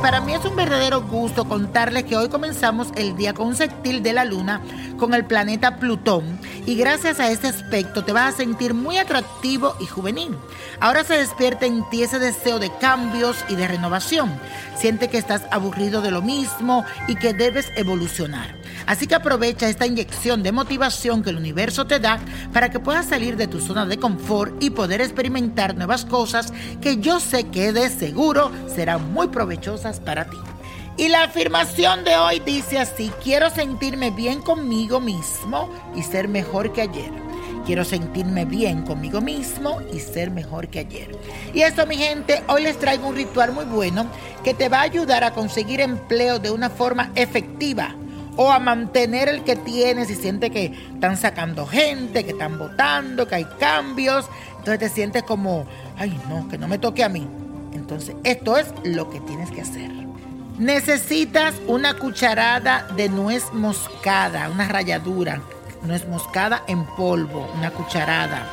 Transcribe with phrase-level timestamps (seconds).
[0.00, 4.02] para mí es un verdadero gusto contarles que hoy comenzamos el día con un sextil
[4.02, 4.62] de la luna
[4.96, 9.74] con el planeta Plutón y gracias a este aspecto te vas a sentir muy atractivo
[9.80, 10.36] y juvenil.
[10.80, 14.38] Ahora se despierta en ti ese deseo de cambios y de renovación.
[14.76, 18.54] Siente que estás aburrido de lo mismo y que debes evolucionar.
[18.86, 22.18] Así que aprovecha esta inyección de motivación que el universo te da
[22.52, 26.98] para que puedas salir de tu zona de confort y poder experimentar nuevas cosas que
[26.98, 30.36] yo sé que de seguro serán muy provechosas para ti.
[30.96, 36.72] Y la afirmación de hoy dice así, quiero sentirme bien conmigo mismo y ser mejor
[36.72, 37.12] que ayer.
[37.64, 41.16] Quiero sentirme bien conmigo mismo y ser mejor que ayer.
[41.54, 44.06] Y esto, mi gente, hoy les traigo un ritual muy bueno
[44.42, 47.94] que te va a ayudar a conseguir empleo de una forma efectiva
[48.38, 53.26] o a mantener el que tienes y sientes que están sacando gente, que están votando,
[53.26, 54.26] que hay cambios.
[54.58, 57.26] Entonces te sientes como, ay no, que no me toque a mí.
[57.72, 59.90] Entonces esto es lo que tienes que hacer.
[60.56, 65.42] Necesitas una cucharada de nuez moscada, una ralladura,
[65.82, 68.46] nuez moscada en polvo, una cucharada.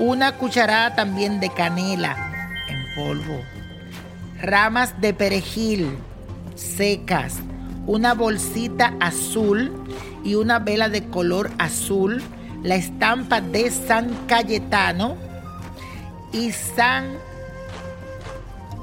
[0.00, 3.40] Una cucharada también de canela en polvo.
[4.40, 5.96] Ramas de perejil
[6.56, 7.34] secas
[7.86, 9.72] una bolsita azul
[10.24, 12.22] y una vela de color azul,
[12.62, 15.16] la estampa de San Cayetano
[16.32, 17.16] y San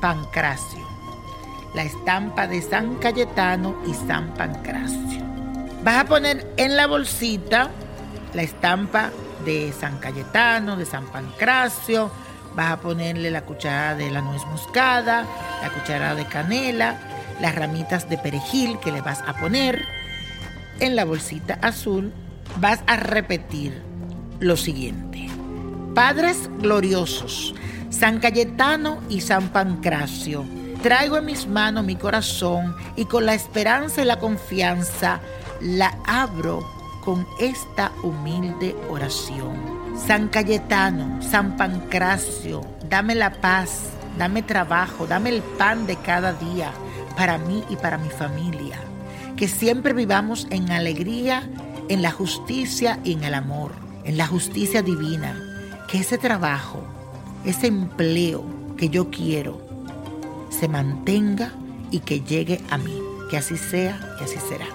[0.01, 0.81] Pancracio.
[1.75, 5.23] La estampa de San Cayetano y San Pancracio.
[5.83, 7.69] Vas a poner en la bolsita
[8.33, 9.09] la estampa
[9.43, 12.09] de San Cayetano, de San Pancracio.
[12.55, 15.25] Vas a ponerle la cucharada de la nuez moscada,
[15.61, 16.97] la cucharada de canela,
[17.43, 19.83] las ramitas de perejil que le vas a poner
[20.79, 22.13] en la bolsita azul,
[22.61, 23.81] vas a repetir
[24.39, 25.27] lo siguiente.
[25.93, 27.53] Padres gloriosos,
[27.89, 30.45] San Cayetano y San Pancracio,
[30.81, 35.19] traigo en mis manos mi corazón y con la esperanza y la confianza
[35.59, 36.65] la abro
[37.03, 39.57] con esta humilde oración.
[39.97, 46.71] San Cayetano, San Pancracio, dame la paz, dame trabajo, dame el pan de cada día
[47.15, 48.79] para mí y para mi familia.
[49.35, 51.49] Que siempre vivamos en alegría,
[51.89, 53.71] en la justicia y en el amor,
[54.03, 55.35] en la justicia divina.
[55.87, 56.83] Que ese trabajo,
[57.45, 58.43] ese empleo
[58.77, 59.59] que yo quiero,
[60.49, 61.51] se mantenga
[61.91, 63.01] y que llegue a mí.
[63.29, 64.67] Que así sea y así será.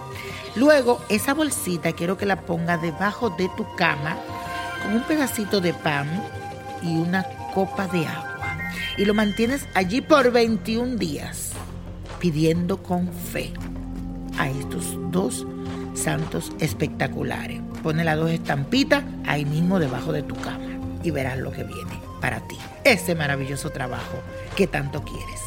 [0.57, 4.17] Luego, esa bolsita quiero que la ponga debajo de tu cama
[4.83, 6.09] con un pedacito de pan
[6.83, 7.25] y una
[7.55, 8.59] copa de agua.
[8.97, 11.48] Y lo mantienes allí por 21 días
[12.21, 13.53] pidiendo con fe
[14.39, 15.47] a estos dos
[15.95, 17.61] santos espectaculares.
[17.83, 20.67] Pone las dos estampitas ahí mismo debajo de tu cama
[21.03, 22.57] y verás lo que viene para ti.
[22.85, 24.19] Ese maravilloso trabajo
[24.57, 25.41] que tanto quieres.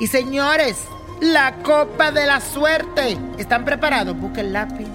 [0.00, 0.76] Y señores,
[1.20, 3.16] la copa de la suerte.
[3.38, 4.18] ¿Están preparados?
[4.18, 4.86] Busca el lápiz,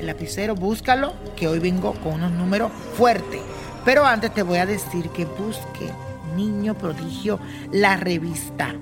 [0.00, 3.40] el lapicero, búscalo, que hoy vengo con unos números fuertes.
[3.84, 5.90] Pero antes te voy a decir que busque
[6.36, 7.38] Niño Prodigio,
[7.72, 8.74] la revista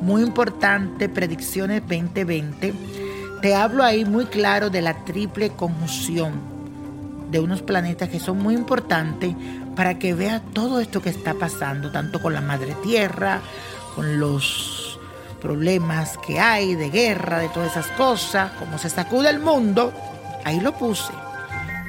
[0.00, 2.74] muy importante, Predicciones 2020,
[3.42, 6.56] te hablo ahí muy claro de la triple conjunción
[7.30, 9.34] de unos planetas que son muy importantes
[9.74, 13.40] para que veas todo esto que está pasando, tanto con la madre tierra,
[13.94, 14.98] con los
[15.40, 19.92] problemas que hay de guerra, de todas esas cosas, cómo se sacude el mundo.
[20.44, 21.12] Ahí lo puse.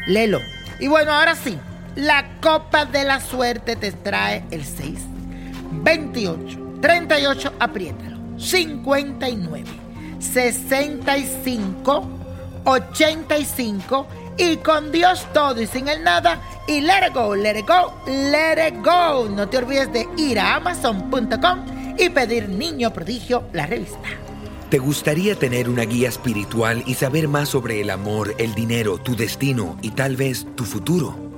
[0.08, 0.40] Léelo.
[0.80, 1.58] Y bueno, ahora sí,
[1.96, 5.00] la copa de la suerte te trae el 6,
[5.72, 6.67] 28.
[6.82, 8.18] 38, apriétalo.
[8.38, 9.66] 59,
[10.20, 12.10] 65,
[12.66, 14.08] 85
[14.38, 17.94] y con Dios todo y sin el nada y let it go, let it go,
[18.06, 19.28] let it go.
[19.30, 21.66] No te olvides de ir a amazon.com
[21.98, 24.10] y pedir Niño Prodigio, la revista.
[24.70, 29.16] ¿Te gustaría tener una guía espiritual y saber más sobre el amor, el dinero, tu
[29.16, 31.27] destino y tal vez tu futuro?